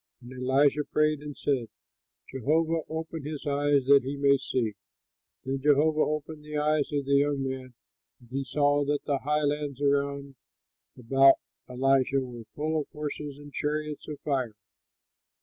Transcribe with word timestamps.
And 0.19 0.33
Elisha 0.33 0.83
prayed 0.85 1.19
and 1.19 1.37
said, 1.37 1.67
"Jehovah 2.27 2.81
open 2.89 3.23
his 3.23 3.45
eyes, 3.45 3.85
that 3.85 4.01
he 4.03 4.17
may 4.17 4.35
see." 4.35 4.73
Then 5.45 5.61
Jehovah 5.61 5.99
opened 6.01 6.43
the 6.43 6.57
eyes 6.57 6.87
of 6.91 7.05
the 7.05 7.17
young 7.17 7.43
man, 7.47 7.75
and 8.19 8.27
he 8.31 8.43
saw 8.43 8.83
that 8.85 9.03
the 9.05 9.19
highlands 9.19 9.79
around 9.79 10.37
about 10.97 11.35
Elisha 11.69 12.19
were 12.19 12.45
full 12.55 12.81
of 12.81 12.87
horses 12.91 13.37
and 13.37 13.53
chariots 13.53 14.07
of 14.07 14.19
fire. 14.21 14.55